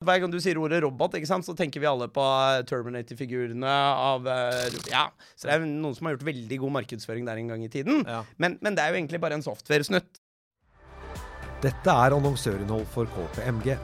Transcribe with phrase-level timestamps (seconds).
[0.00, 3.72] Hver gang du sier ordet robot, ikke sant, så tenker vi alle på eh, Terminator-figurene
[4.00, 5.02] av eh, Ja,
[5.36, 8.00] så det er noen som har gjort veldig god markedsføring der en gang i tiden.
[8.08, 8.22] Ja.
[8.40, 10.08] Men, men det er jo egentlig bare en software-snutt.
[11.60, 13.76] Dette er annonsørinnhold for KPMG.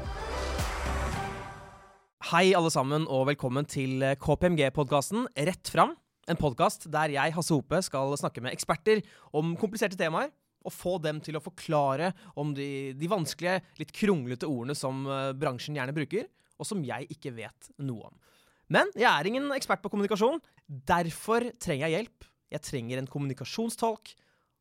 [2.31, 5.93] Hei, alle sammen, og velkommen til KPMG-podkasten Rett fram.
[6.33, 9.05] En podkast der jeg, Hasse Hope, skal snakke med eksperter
[9.37, 10.33] om kompliserte temaer.
[10.67, 15.33] Og få dem til å forklare om de, de vanskelige, litt kronglete ordene som eh,
[15.39, 16.27] bransjen gjerne bruker,
[16.57, 18.17] og som jeg ikke vet noe om.
[18.73, 20.41] Men jeg er ingen ekspert på kommunikasjon.
[20.67, 22.31] Derfor trenger jeg hjelp.
[22.51, 24.15] Jeg trenger en kommunikasjonstolk.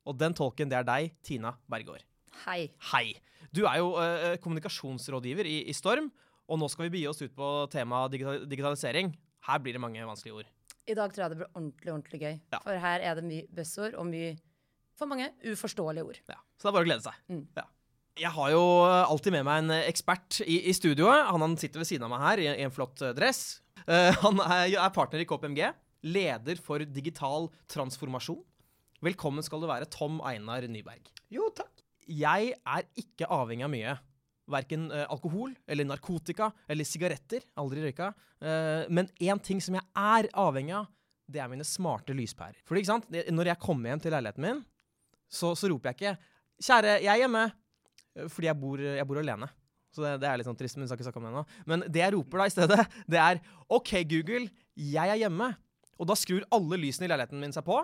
[0.06, 2.04] Og den tolken, det er deg, Tina Bergård.
[2.44, 2.68] Hei.
[2.92, 3.16] Hei.
[3.56, 6.12] Du er jo uh, kommunikasjonsrådgiver i, i Storm,
[6.46, 9.14] og nå skal vi begi oss ut på temaet digital digitalisering.
[9.48, 10.52] Her blir det mange vanskelige ord.
[10.86, 12.36] I dag tror jeg det blir ordentlig ordentlig gøy.
[12.54, 12.60] Ja.
[12.62, 14.36] For her er det mye buzzord og mye,
[15.00, 16.20] for mange, uforståelige ord.
[16.32, 16.38] Ja.
[16.56, 17.24] Så det er bare å glede seg.
[17.32, 17.44] Mm.
[17.58, 17.66] Ja.
[18.16, 21.28] Jeg har jo alltid med meg en ekspert i, i studioet.
[21.28, 23.60] Han, han sitter ved siden av meg her i, i en flott eh, dress.
[23.84, 25.66] Uh, han er, er partner i KPMG.
[26.08, 28.40] Leder for digital transformasjon.
[29.04, 31.12] Velkommen skal du være, Tom Einar Nyberg.
[31.34, 31.84] Jo, takk.
[32.08, 33.98] Jeg er ikke avhengig av mye.
[34.56, 37.44] Verken uh, alkohol eller narkotika eller sigaretter.
[37.60, 38.14] Aldri røyka.
[38.40, 40.88] Uh, men én ting som jeg er avhengig av,
[41.28, 42.62] det er mine smarte lyspærer.
[42.64, 43.12] For ikke sant?
[43.12, 44.64] Når jeg kommer hjem til leiligheten min,
[45.30, 46.16] så, så roper jeg ikke
[46.62, 47.46] 'Kjære, jeg er hjemme',
[48.16, 49.50] eh, fordi jeg bor, jeg bor alene.
[49.96, 51.44] Så det, det er litt sånn trist, men vi skal ikke snakke om det nå.
[51.72, 55.52] Men det jeg roper da i stedet, det er 'OK, Google, jeg er hjemme'.
[56.00, 57.78] Og da skrur alle lysene i leiligheten min seg på,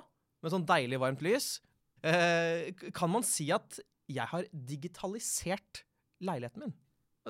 [0.43, 1.61] med sånn deilig varmt lys.
[2.03, 3.79] Eh, kan man si at
[4.11, 5.83] jeg har digitalisert
[6.19, 6.73] leiligheten min?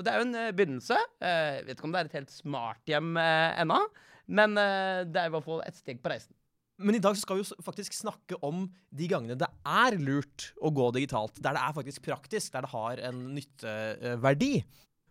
[0.02, 0.98] Det er jo en eh, begynnelse.
[1.22, 3.82] Eh, Jeg vet ikke om det er et helt smart hjem ennå,
[4.32, 6.34] men det er i hvert fall et steg på reisen.
[6.82, 10.72] Men i dag skal vi jo faktisk snakke om de gangene det er lurt å
[10.74, 11.38] gå digitalt.
[11.40, 14.56] Der det er faktisk praktisk, der det har en nytteverdi.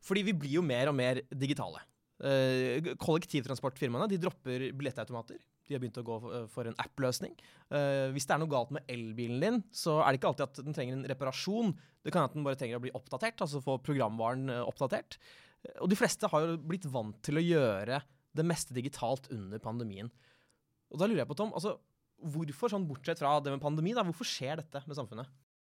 [0.04, 1.82] Fordi vi blir jo mer og mer digitale.
[2.20, 5.38] Eh, kollektivtransportfirmaene de dropper billettautomater.
[5.68, 6.16] De har begynt å gå
[6.50, 7.32] for, eh, en app-løsning.
[7.70, 10.64] Eh, hvis det er noe galt med elbilen din, så er det ikke alltid at
[10.64, 11.76] den trenger en reparasjon.
[12.04, 15.16] Det kan at den bare trenger å bli oppdatert, altså få programvaren oppdatert.
[15.80, 18.02] Og de fleste har jo blitt vant til å gjøre
[18.34, 20.10] det meste digitalt under pandemien.
[20.90, 21.76] Og da lurer jeg på, Tom, altså,
[22.20, 25.30] hvorfor sånn bortsett fra det med pandemi, da, hvorfor skjer dette med samfunnet?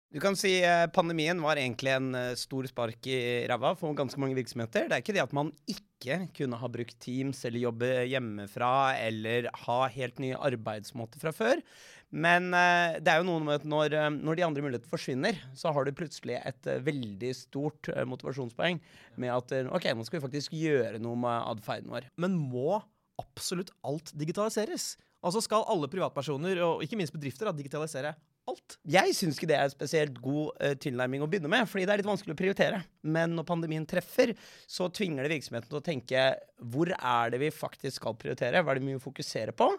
[0.09, 4.17] Du kan si eh, Pandemien var egentlig en eh, stor spark i ræva for ganske
[4.17, 4.87] mange virksomheter.
[4.89, 8.71] Det er ikke det at man ikke kunne ha brukt Teams eller jobbe hjemmefra
[9.03, 11.61] eller ha helt nye arbeidsmåter fra før.
[12.09, 15.37] Men eh, det er jo noe med at når, eh, når de andre mulighetene forsvinner,
[15.53, 18.81] så har du plutselig et veldig stort motivasjonspoeng
[19.21, 22.09] med at OK, nå skal vi faktisk gjøre noe med atferden vår.
[22.17, 22.79] Men må
[23.21, 24.95] absolutt alt digitaliseres?
[25.25, 28.13] Altså skal alle privatpersoner, og ikke minst bedrifter, digitalisere
[28.47, 28.77] alt?
[28.87, 32.01] Jeg syns ikke det er spesielt god uh, tilnærming å begynne med, fordi det er
[32.01, 32.79] litt vanskelig å prioritere.
[33.03, 34.31] Men når pandemien treffer,
[34.69, 36.23] så tvinger det virksomheten til å tenke
[36.71, 38.63] hvor er det vi faktisk skal prioritere?
[38.63, 39.69] Hva er det vi må fokusere på?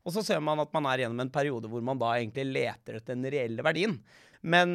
[0.00, 3.00] Og så ser man at man er gjennom en periode hvor man da egentlig leter
[3.00, 3.98] etter den reelle verdien.
[4.40, 4.70] Men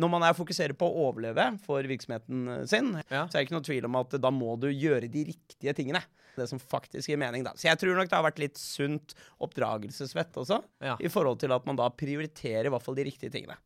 [0.00, 3.26] når man er fokuserer på å overleve for virksomheten eh, sin, Ja.
[3.26, 6.00] så er det ikke noe tvil om at da må du gjøre de riktige tingene.
[6.36, 7.52] Det som faktisk gir mening, da.
[7.58, 9.12] Så jeg tror nok det har vært litt sunt
[9.44, 10.96] oppdragelsesvett også, Ja.
[11.00, 13.58] i forhold til at man da prioriterer i hvert fall de riktige tingene.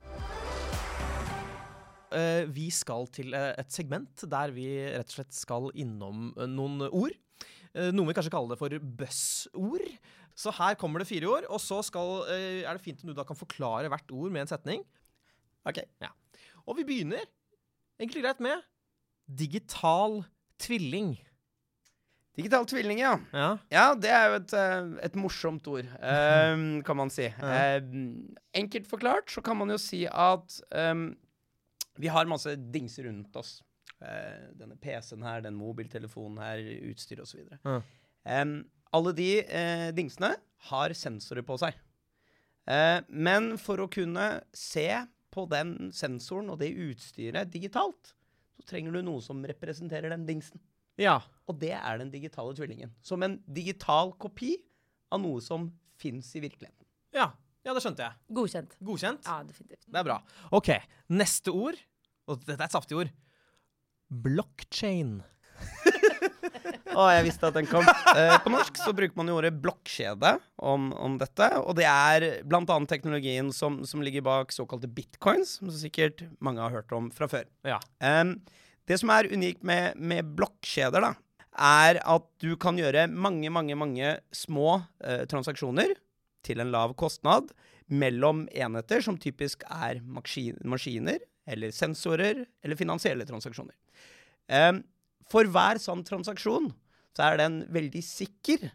[2.16, 6.46] Eh, vi skal til eh, et segment der vi rett og slett skal innom eh,
[6.50, 7.16] noen ord.
[7.76, 9.88] Noen vil kanskje kalle det for buzzord.
[10.32, 13.24] Så her kommer det fire ord, og så skal, er det fint om du da
[13.28, 14.80] kan forklare hvert ord med en setning.
[15.68, 15.82] Ok.
[16.00, 16.08] Ja.
[16.64, 17.20] Og vi begynner
[18.00, 18.64] egentlig greit med
[19.28, 20.22] digital
[20.62, 21.18] tvilling.
[22.36, 23.14] Digital tvilling, ja.
[23.32, 23.46] Ja.
[23.72, 27.30] Ja, det er jo et, eh, et morsomt ord, um, kan man si.
[27.30, 27.78] Ja.
[27.80, 31.08] Um, enkelt forklart så kan man jo si at um,
[31.96, 33.62] vi har masse dingser rundt oss.
[34.04, 36.60] Uh, denne PC-en her, den mobiltelefonen her,
[36.90, 37.40] utstyr osv.
[37.56, 37.78] Ja.
[38.42, 38.58] Um,
[38.92, 40.34] alle de uh, dingsene
[40.68, 41.78] har sensorer på seg.
[42.68, 44.90] Uh, men for å kunne se
[45.32, 48.12] på den sensoren og det utstyret digitalt,
[48.56, 50.60] så trenger du noe som representerer den dingsen.
[51.00, 51.22] ja.
[51.46, 52.92] Og det er den digitale tvillingen.
[53.06, 54.56] Som en digital kopi
[55.14, 55.68] av noe som
[56.00, 56.82] fins i virkeligheten.
[57.14, 57.30] Ja,
[57.66, 58.14] ja, det skjønte jeg.
[58.36, 58.74] Godkjent.
[58.86, 59.26] Godkjent?
[59.26, 59.86] Ja, definitivt.
[59.90, 60.20] Det er bra.
[60.54, 60.70] OK,
[61.10, 61.78] neste ord.
[62.30, 63.10] Og dette er et saftig ord.
[64.06, 65.18] Blockchain.
[66.96, 67.82] Å, jeg visste at den kom.
[68.14, 71.48] Eh, på norsk så bruker man jo ordet blokkjede om, om dette.
[71.58, 72.78] Og det er bl.a.
[72.88, 77.28] teknologien som, som ligger bak såkalte bitcoins, som så sikkert mange har hørt om fra
[77.30, 77.50] før.
[77.66, 77.80] Ja.
[77.98, 78.38] Em,
[78.86, 81.14] det som er unikt med, med blokkjeder, da,
[81.56, 85.94] er at du kan gjøre mange, mange, mange små eh, transaksjoner
[86.46, 87.50] til en lav kostnad
[87.88, 93.74] mellom enheter som typisk er maskin maskiner eller sensorer eller finansielle transaksjoner.
[94.50, 94.72] Eh,
[95.30, 96.72] For hver sånn transaksjon
[97.16, 98.68] så er den veldig sikker,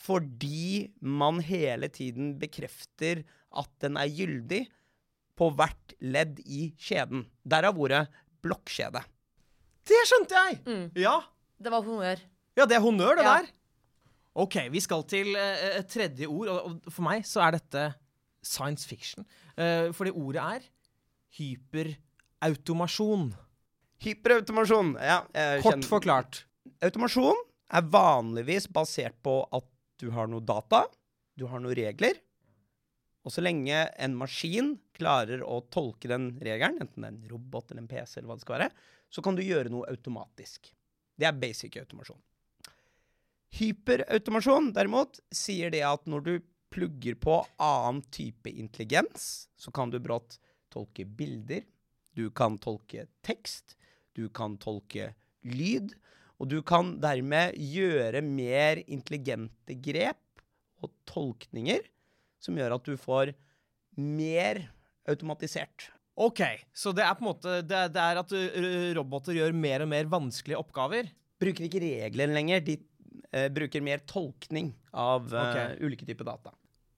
[0.00, 4.62] fordi man hele tiden bekrefter at den er gyldig
[5.36, 7.26] på hvert ledd i kjeden.
[7.42, 8.04] Derav ordet
[8.44, 9.02] blokkjede.
[9.88, 10.60] Det skjønte jeg!
[10.68, 10.86] Mm.
[11.00, 11.16] Ja.
[11.60, 12.20] Det var honnør.
[12.56, 13.34] ja, det er honnør, det Ja.
[13.40, 13.50] der.
[14.40, 17.94] OK, vi skal til uh, et tredje ord, og, for meg så er dette
[18.46, 19.26] science fiction.
[19.58, 20.68] Uh, fordi ordet er
[21.36, 23.30] hyperautomasjon.
[24.04, 24.94] Hyperautomasjon.
[25.02, 26.44] Ja, jeg Kort kjenner- forklart.
[26.82, 27.36] Automasjon
[27.72, 29.66] er vanligvis basert på at
[30.00, 30.86] du har noe data,
[31.36, 32.14] du har noen regler,
[33.24, 37.70] og så lenge en maskin klarer å tolke den regelen, enten det er en robot
[37.70, 38.70] eller en PC, eller hva det skal være,
[39.12, 40.70] så kan du gjøre noe automatisk.
[41.20, 42.20] Det er basic automasjon.
[43.60, 46.32] Hyperautomasjon, derimot, sier det at når du
[46.70, 50.38] plugger på annen type intelligens, så kan du brått
[50.70, 51.66] tolke bilder,
[52.14, 53.76] du kan tolke tekst,
[54.14, 55.12] du kan tolke
[55.42, 55.92] lyd,
[56.40, 60.42] og du kan dermed gjøre mer intelligente grep
[60.80, 61.84] og tolkninger
[62.40, 63.34] som gjør at du får
[64.00, 64.62] mer
[65.10, 65.90] automatisert.
[66.20, 66.42] OK,
[66.76, 69.90] så det er på en måte Det, det er at uh, roboter gjør mer og
[69.92, 71.08] mer vanskelige oppgaver.
[71.40, 72.76] Bruker ikke reglene lenger, de
[73.32, 75.78] uh, bruker mer tolkning av uh, okay.
[75.80, 76.52] ulike typer data.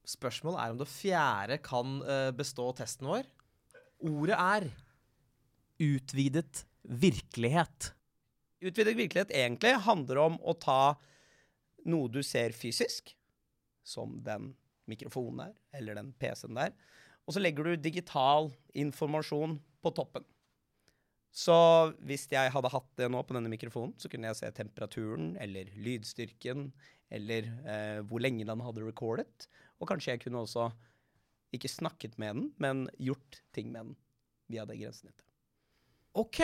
[0.09, 3.29] Spørsmålet er om det fjerde kan uh, bestå testen vår.
[4.11, 4.67] Ordet er
[5.83, 7.93] utvidet virkelighet.
[8.63, 10.97] Utvidet virkelighet egentlig handler om å ta
[11.91, 13.15] noe du ser fysisk,
[13.87, 14.53] som den
[14.91, 16.75] mikrofonen der, eller den PC-en der,
[17.27, 20.25] og så legger du digital informasjon på toppen.
[21.33, 21.55] Så
[22.05, 25.71] hvis jeg hadde hatt det nå på denne mikrofonen, så kunne jeg se temperaturen, eller
[25.81, 26.67] lydstyrken,
[27.13, 29.49] eller eh, hvor lenge den hadde recordet.
[29.81, 30.69] Og kanskje jeg kunne også
[31.57, 33.97] ikke snakket med den, men gjort ting med den
[34.53, 35.25] via det grensenettet.
[36.21, 36.41] OK.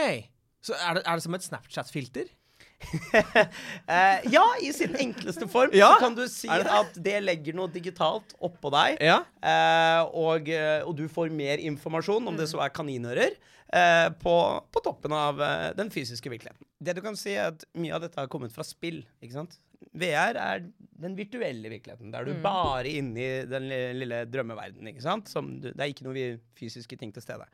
[0.64, 2.32] Så er det, er det som et Snapchat-filter?
[3.88, 7.56] Eh, ja, i sin enkleste form Ja, så kan du si det at det legger
[7.56, 9.19] noe digitalt oppå deg, Ja.
[9.43, 13.37] eh, og, eh, og du får mer informasjon, om det så er kaninører,
[13.72, 14.34] eh, på,
[14.72, 16.64] på toppen av eh, den fysiske virkeligheten.
[16.81, 19.02] Det du kan si er at Mye av dette har kommet fra spill.
[19.25, 19.58] ikke sant?
[19.99, 20.64] VR er
[21.00, 24.90] den virtuelle virkeligheten, der du bare er inne i den li- lille drømmeverdenen.
[24.93, 25.28] ikke sant?
[25.32, 26.28] Som du, det er ikke noe
[26.58, 27.46] fysiske ting til stede.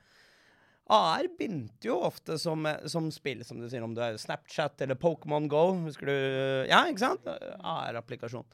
[0.93, 4.99] AR begynte jo ofte som, som spill, som du sier, om du er Snapchat eller
[5.01, 5.71] Pokémon Go.
[5.87, 6.17] Husker du?
[6.69, 7.29] Ja, ikke sant?
[7.65, 8.45] AR-applikasjon.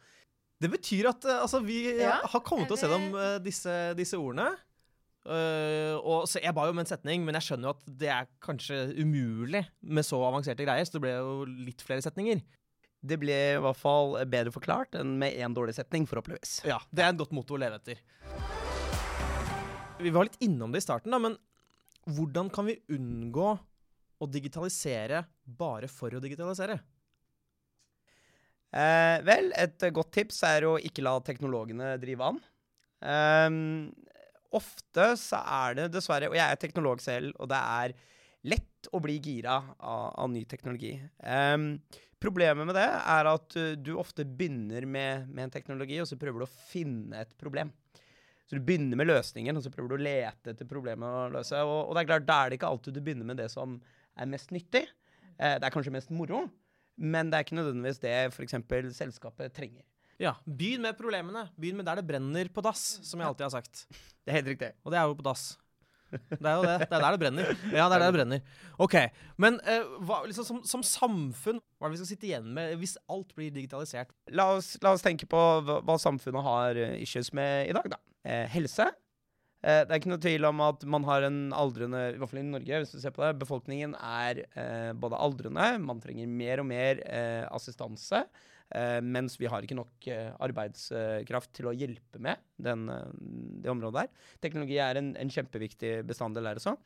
[0.60, 3.76] Det betyr at eh, altså, vi Ja, har kommet til å se dem, eh, disse,
[3.98, 4.52] disse ordene.
[5.20, 8.08] Uh, og så Jeg ba jo om en setning, men jeg skjønner jo at det
[8.08, 11.34] er kanskje umulig med så avanserte greier, så det ble jo
[11.66, 12.40] litt flere setninger.
[13.04, 16.62] Det ble i hvert fall bedre forklart enn med én dårlig setning, forhåpentligvis.
[16.68, 18.00] Ja, Det er et godt motto å leve etter.
[20.00, 21.36] Vi var litt innom det i starten, da, men
[22.08, 23.50] hvordan kan vi unngå
[24.20, 26.78] å digitalisere bare for å digitalisere?
[28.70, 32.38] Eh, vel, et eh, godt tips er å ikke la teknologene drive an.
[33.02, 33.48] Eh,
[34.56, 37.96] ofte så er det dessverre, og jeg er teknolog selv, og det er
[38.50, 40.94] lett å bli gira av, av ny teknologi.
[41.18, 41.58] Eh,
[42.20, 46.18] problemet med det er at uh, du ofte begynner med, med en teknologi, og så
[46.20, 47.72] prøver du å finne et problem.
[48.50, 51.54] Så du begynner med løsningen, og så prøver du å lete etter problemet å løse.
[51.62, 53.76] Og, og det er klart, da er det ikke alltid du begynner med det som
[54.18, 54.88] er mest nyttig.
[55.38, 56.42] Eh, det er kanskje mest moro,
[56.98, 58.58] men det er ikke nødvendigvis det f.eks.
[58.98, 59.86] selskapet trenger.
[60.20, 61.46] Ja, Begynn med problemene.
[61.54, 63.86] Begynn med der det brenner på dass, som jeg alltid har sagt.
[64.26, 64.74] Det er helt riktig.
[64.84, 65.44] Og det er jo på dass.
[66.10, 66.74] Det er jo det.
[66.90, 67.46] Det er der det brenner.
[67.72, 68.42] Ja, det er der det brenner.
[68.84, 68.96] OK.
[69.40, 72.74] Men eh, hva, liksom, som, som samfunn, hva er det vi skal sitte igjen med
[72.82, 74.12] hvis alt blir digitalisert?
[74.34, 77.88] La oss, la oss tenke på hva, hva samfunnet har eh, issues med i dag,
[77.94, 78.00] da.
[78.26, 78.86] Eh, helse.
[79.64, 82.40] Eh, det er ikke noe tvil om at man har en aldrende, i hvert fall
[82.42, 86.62] i Norge, hvis du ser på det, befolkningen er eh, både aldrende, man trenger mer
[86.62, 88.22] og mer eh, assistanse,
[88.72, 92.86] eh, mens vi har ikke nok eh, arbeidskraft til å hjelpe med den,
[93.60, 94.24] det området der.
[94.44, 96.76] Teknologi er en, en kjempeviktig bestanddel der også.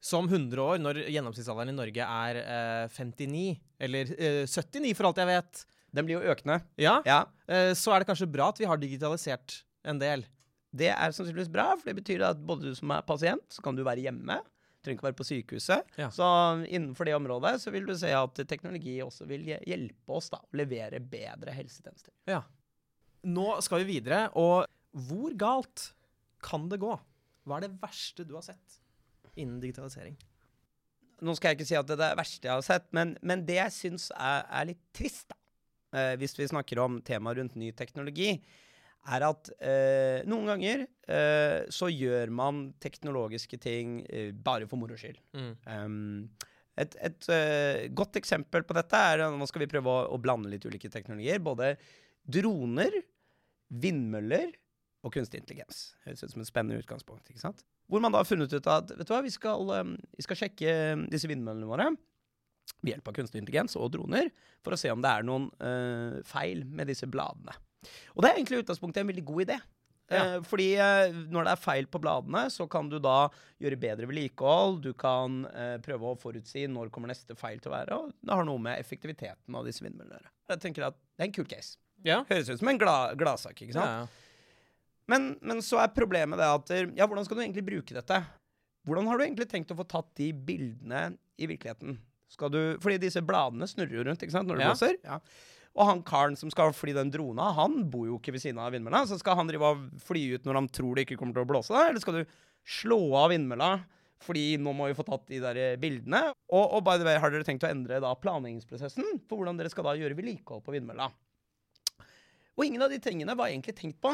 [0.00, 3.46] Som 100 år, når gjennomsnittsalderen i Norge er eh, 59,
[3.84, 6.60] eller eh, 79 for alt jeg vet, Den blir jo økende.
[6.78, 7.24] ja, Ja,
[7.74, 10.22] så er det kanskje bra at vi har digitalisert en del.
[10.70, 13.78] Det er sannsynligvis bra, for det betyr at både du som er pasient, så kan
[13.78, 14.38] du være hjemme.
[14.80, 15.96] Trenger ikke være på sykehuset.
[16.00, 16.08] Ja.
[16.14, 16.26] Så
[16.70, 20.60] innenfor det området så vil du se at teknologi også vil hjelpe oss da, å
[20.60, 22.14] levere bedre helsetjenester.
[22.30, 22.44] Ja.
[23.28, 24.64] Nå skal vi videre, og
[25.06, 25.90] hvor galt
[26.44, 26.94] kan det gå?
[27.44, 28.80] Hva er det verste du har sett
[29.36, 30.16] innen digitalisering?
[31.20, 33.44] Nå skal jeg ikke si at det er det verste jeg har sett, men, men
[33.48, 35.36] det jeg syns er, er litt trist, da,
[35.98, 38.38] eh, hvis vi snakker om temaet rundt ny teknologi,
[39.08, 44.98] er at eh, noen ganger eh, så gjør man teknologiske ting eh, bare for moro
[45.00, 45.20] skyld.
[45.36, 45.52] Mm.
[45.66, 46.48] Um,
[46.80, 50.48] Et, et uh, godt eksempel på dette er Nå skal vi prøve å, å blande
[50.48, 51.42] litt ulike teknologier.
[51.42, 51.74] Både
[52.24, 52.94] droner,
[53.68, 54.54] vindmøller
[55.04, 55.90] og kunstig intelligens.
[56.06, 57.28] Høres ut som et spennende utgangspunkt.
[57.28, 57.64] ikke sant?
[57.90, 60.40] Hvor man da har funnet ut at vet du hva, vi skal, um, vi skal
[60.44, 60.76] sjekke
[61.12, 61.90] disse vindmøllene våre
[62.80, 64.30] ved hjelp av kunstig intelligens og droner
[64.64, 67.58] for å se om det er noen uh, feil med disse bladene.
[68.14, 69.58] Og det er egentlig utgangspunktet en veldig god idé.
[70.10, 70.22] Ja.
[70.24, 73.28] Eh, fordi eh, når det er feil på bladene, så kan du da
[73.62, 74.80] gjøre bedre vedlikehold.
[74.82, 78.34] Du kan eh, prøve å forutsi når kommer neste feil til å være, og det
[78.34, 80.34] har noe med effektiviteten av disse vindmøllene å gjøre.
[80.50, 81.78] Jeg tenker at det er en kul case.
[82.06, 82.18] Ja.
[82.26, 84.10] Høres ut som en glad, gladsak, ikke sant?
[84.10, 84.26] Ja.
[85.10, 88.20] Men, men så er problemet det at Ja, hvordan skal du egentlig bruke dette?
[88.86, 91.98] Hvordan har du egentlig tenkt å få tatt de bildene i virkeligheten?
[92.30, 95.00] Skal du, fordi disse bladene snurrer jo rundt ikke sant, når du blåser.
[95.02, 95.18] Ja.
[95.78, 98.72] Og han karen som skal fly den drona, han bor jo ikke ved siden av
[98.74, 99.04] vindmølla.
[99.06, 101.50] Så skal han drive og fly ut når han tror det ikke kommer til å
[101.52, 101.84] blåse?
[101.86, 102.36] Eller skal du
[102.66, 103.72] slå av vindmølla?
[104.20, 106.26] Fordi nå må vi få tatt de der eh, bildene.
[106.50, 109.70] Og, og by the way, har dere tenkt å endre da planleggingsprosessen for hvordan dere
[109.72, 111.08] skal da gjøre vedlikehold på vindmølla?
[112.58, 114.12] Og ingen av de tingene var egentlig tenkt på.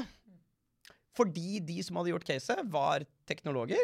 [1.16, 3.80] Fordi de som hadde gjort caset, var teknologer.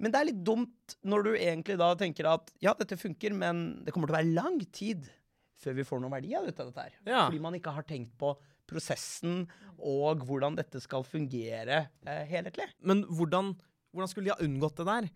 [0.00, 3.82] Men det er litt dumt når du egentlig da tenker at ja, dette funker, men
[3.84, 5.04] det kommer til å være lang tid
[5.62, 6.96] før vi får noen verdi av dette her.
[7.06, 7.24] Ja.
[7.26, 8.34] Fordi man ikke har tenkt på
[8.68, 9.44] prosessen
[9.78, 12.68] og hvordan dette skal fungere eh, helhetlig.
[12.86, 13.52] Men hvordan,
[13.92, 15.08] hvordan skulle de ha unngått det der?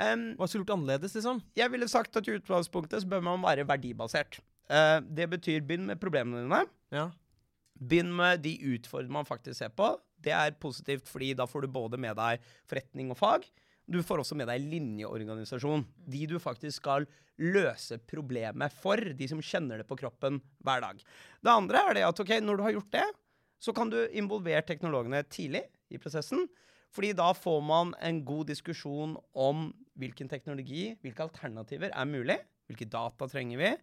[0.00, 1.42] Um, Hva skulle gjort annerledes, liksom?
[1.58, 4.38] jeg ville sagt at i utgangspunktet så bør man være verdibasert.
[4.70, 6.62] Uh, det betyr begynn med problemene dine.
[6.94, 7.10] Ja.
[7.76, 9.92] Begynn med de utfordringene man faktisk ser på.
[10.20, 13.44] Det er positivt, fordi da får du både med deg forretning og fag.
[13.90, 15.86] Du får også med deg linjeorganisasjon.
[16.10, 17.06] De du faktisk skal
[17.40, 19.00] løse problemet for.
[19.16, 21.00] De som kjenner det på kroppen hver dag.
[21.40, 23.06] Det andre er det at ok, når du har gjort det,
[23.60, 26.46] så kan du involvere teknologene tidlig i prosessen.
[26.90, 29.68] Fordi da får man en god diskusjon om
[30.00, 32.38] hvilken teknologi, hvilke alternativer er mulig.
[32.70, 33.74] Hvilke data trenger vi?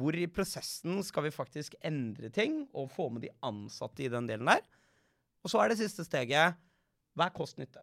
[0.00, 4.28] Hvor i prosessen skal vi faktisk endre ting og få med de ansatte i den
[4.28, 4.62] delen der?
[5.44, 6.58] Og så er det siste steget
[7.16, 7.82] hva er kost-nytte?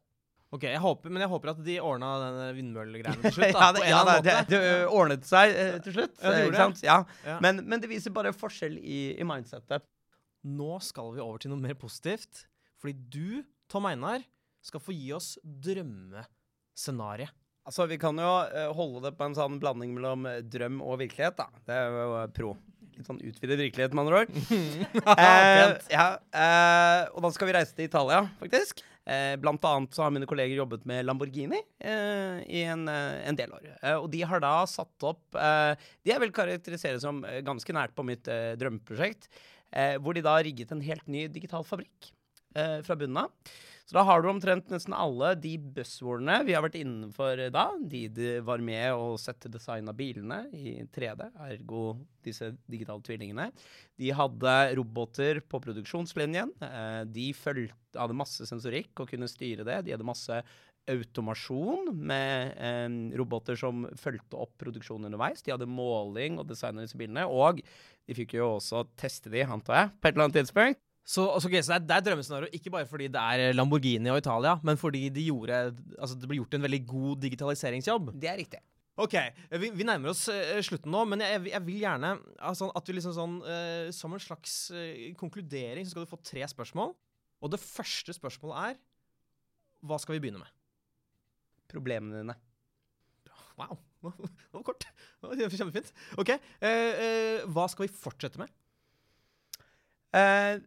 [0.57, 3.53] Ok, jeg håper, Men jeg håper at de ordna den vindmøllegreiene til slutt.
[3.53, 6.15] da, ja, det, ja, eller det, det, det ordnet seg eh, til slutt.
[6.17, 6.83] Ja, det gjorde sant?
[6.85, 6.97] Ja.
[7.27, 7.37] Ja.
[7.45, 9.85] Men, men det viser bare forskjell i, i mindsettet.
[10.47, 12.47] Nå skal vi over til noe mer positivt.
[12.81, 14.25] Fordi du, Tom Einar,
[14.65, 17.33] skal få gi oss drømmescenariet.
[17.67, 21.01] Altså, Vi kan jo uh, holde det på en sånn blanding mellom eh, drøm og
[21.01, 21.49] virkelighet, da.
[21.67, 22.53] Det er jo eh, pro.
[22.95, 24.37] Litt sånn utvidet virkelighet, med andre ord.
[25.17, 28.85] eh, ja, eh, og da skal vi reise til Italia, faktisk.
[29.07, 33.37] Eh, blant annet så har mine kolleger jobbet med Lamborghini eh, i en, eh, en
[33.39, 33.69] del år.
[33.79, 37.75] Eh, og de har da satt opp eh, De jeg vil karakterisere som eh, ganske
[37.75, 39.29] nært på mitt drømmeprosjekt.
[39.99, 42.07] Hvor de da rigget en helt ny digital fabrikk
[42.55, 43.49] fra bunnen av.
[43.87, 47.69] Så da har du omtrent nesten alle de buzzwordene vi har vært innenfor da.
[47.79, 51.83] De, de var med å sette design av bilene i 3D, ergo
[52.25, 53.45] disse digitale tvillingene.
[53.95, 56.51] De hadde roboter på produksjonslinjen.
[56.67, 59.85] Eh, de følte, hadde masse sensorikk og kunne styre det.
[59.87, 60.41] De hadde masse
[60.91, 65.45] automasjon med eh, roboter som fulgte opp produksjonen underveis.
[65.47, 67.23] De hadde måling og design av disse bilene.
[67.23, 70.83] Og de fikk jo også teste de, antar jeg, på et eller annet tidspunkt.
[71.07, 74.11] Så, altså, okay, så det, er, det er drømmescenario ikke bare fordi det er Lamborghini
[74.11, 75.59] og Italia, men fordi de gjorde,
[75.95, 78.11] altså, det ble gjort en veldig god digitaliseringsjobb.
[78.19, 78.59] Det er riktig.
[78.97, 79.13] Ok,
[79.61, 82.11] vi, vi nærmer oss uh, slutten nå, men jeg, jeg vil gjerne
[82.49, 86.19] altså, at vi liksom sånn uh, Som en slags uh, konkludering så skal du få
[86.25, 86.95] tre spørsmål.
[87.45, 88.79] Og det første spørsmålet er
[89.85, 90.53] Hva skal vi begynne med?
[91.69, 92.39] Problemene dine.
[93.59, 93.77] Wow.
[94.17, 94.89] Det var kort.
[95.21, 95.89] Det var Kjempefint.
[96.21, 96.29] Ok,
[97.53, 98.51] hva skal vi fortsette med?
[100.15, 100.57] Eh,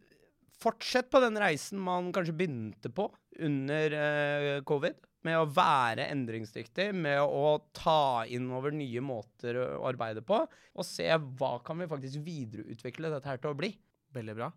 [0.61, 3.07] fortsett på den reisen man kanskje begynte på
[3.41, 4.99] under eh, covid.
[5.21, 10.39] Med å være endringsdyktig, med å ta inn over nye måter å arbeide på.
[10.73, 13.69] Og se hva kan vi faktisk videreutvikle dette her til å bli.
[14.17, 14.49] Veldig bra.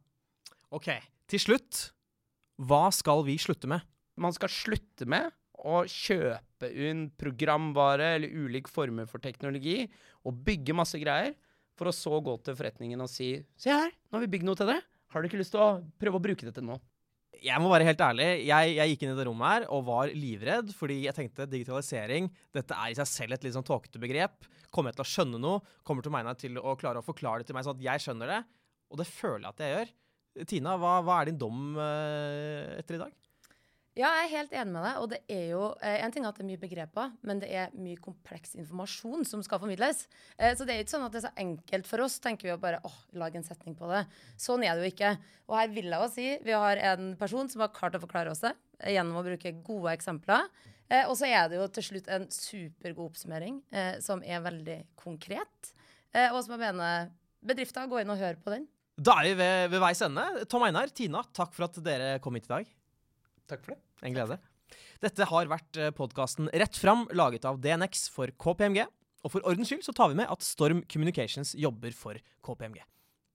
[0.75, 0.89] Ok,
[1.29, 1.83] til slutt.
[2.65, 3.85] Hva skal vi slutte med?
[4.17, 5.35] Man skal slutte med
[5.65, 9.83] å kjøpe inn programvare eller ulike former for teknologi
[10.25, 11.35] og bygge masse greier,
[11.75, 14.59] for å så gå til forretningen og si Se her, nå har vi bygd noe
[14.59, 14.85] til dere.
[15.15, 16.75] Har du ikke lyst til å prøve å bruke dette nå?
[17.45, 18.27] Jeg må være helt ærlig.
[18.49, 22.27] Jeg, jeg gikk inn i det rommet her og var livredd, fordi jeg tenkte digitalisering
[22.57, 24.49] dette er i seg selv et litt sånn tåkete begrep.
[24.75, 25.61] Kommer jeg til å skjønne noe?
[25.87, 28.33] Kommer til meg til å klare å forklare det til meg sånn at jeg skjønner
[28.33, 28.41] det?
[28.91, 29.93] Og det føler jeg at jeg gjør.
[30.51, 33.15] Tina, hva, hva er din dom eh, etter i dag?
[33.95, 34.97] Ja, jeg er helt enig med deg.
[34.99, 37.75] Og det er jo eh, en ting at det er mye begreper, men det er
[37.79, 40.05] mye kompleks informasjon som skal formidles.
[40.35, 42.55] Eh, så det er ikke sånn at det er så enkelt for oss, tenker vi
[42.57, 44.03] å bare åh, lage en setning på det.
[44.41, 45.13] Sånn er det jo ikke.
[45.47, 48.35] Og her vil jeg jo si vi har en person som har klart å forklare
[48.35, 48.51] oss det
[48.83, 50.51] eh, gjennom å bruke gode eksempler.
[51.09, 53.55] Og så er det jo til slutt en supergod oppsummering
[54.05, 55.71] som er veldig konkret,
[56.29, 57.09] og som jeg mener
[57.41, 58.67] bedrifter går inn og hører på den.
[59.01, 60.45] Da er vi ved, ved veis ende.
[60.45, 62.69] Tom Einar, Tina, takk for at dere kom hit i dag.
[63.51, 63.81] Takk for det.
[64.07, 64.41] En glede.
[65.05, 68.87] Dette har vært podkasten Rett fram, laget av DNX for KPMG.
[69.25, 72.83] Og for ordens skyld så tar vi med at Storm Communications jobber for KPMG.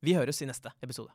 [0.06, 1.12] Vi høres i neste episode.